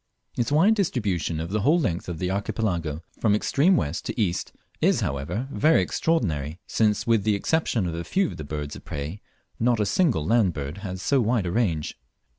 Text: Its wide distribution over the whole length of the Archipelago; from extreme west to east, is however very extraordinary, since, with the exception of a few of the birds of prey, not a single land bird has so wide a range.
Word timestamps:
Its 0.35 0.51
wide 0.51 0.73
distribution 0.73 1.39
over 1.39 1.53
the 1.53 1.59
whole 1.61 1.79
length 1.79 2.09
of 2.09 2.17
the 2.17 2.31
Archipelago; 2.31 3.03
from 3.19 3.35
extreme 3.35 3.77
west 3.77 4.03
to 4.03 4.19
east, 4.19 4.51
is 4.81 5.01
however 5.01 5.47
very 5.51 5.79
extraordinary, 5.83 6.59
since, 6.65 7.05
with 7.05 7.23
the 7.23 7.35
exception 7.35 7.85
of 7.85 7.93
a 7.93 8.03
few 8.03 8.25
of 8.25 8.37
the 8.37 8.43
birds 8.43 8.75
of 8.75 8.83
prey, 8.83 9.21
not 9.59 9.79
a 9.79 9.85
single 9.85 10.25
land 10.25 10.53
bird 10.53 10.79
has 10.79 11.03
so 11.03 11.21
wide 11.21 11.45
a 11.45 11.51
range. 11.51 11.99